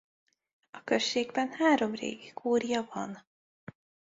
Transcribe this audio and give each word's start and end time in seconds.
A 0.71 0.83
községben 0.83 1.51
három 1.51 1.93
régi 1.93 2.31
kúria 2.33 2.87
van. 2.93 3.25